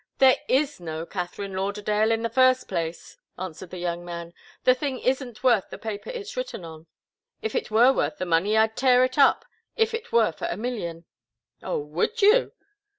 "There 0.17 0.37
is 0.47 0.79
no 0.79 1.05
Katharine 1.05 1.53
Lauderdale, 1.53 2.09
in 2.11 2.23
the 2.23 2.29
first 2.31 2.67
place," 2.67 3.17
answered 3.37 3.69
the 3.69 3.77
young 3.77 4.03
man. 4.03 4.33
"The 4.63 4.73
thing 4.73 4.97
isn't 4.97 5.43
worth 5.43 5.69
the 5.69 5.77
paper 5.77 6.09
it's 6.09 6.35
written 6.35 6.65
on. 6.65 6.87
If 7.43 7.53
it 7.53 7.69
were 7.69 7.93
worth 7.93 8.19
money, 8.19 8.57
I'd 8.57 8.75
tear 8.75 9.03
it 9.03 9.19
up 9.19 9.45
if 9.75 9.93
it 9.93 10.11
were 10.11 10.31
for 10.31 10.47
a 10.47 10.57
million." 10.57 11.05
"Oh 11.61 11.77
would 11.77 12.19
you?" 12.23 12.51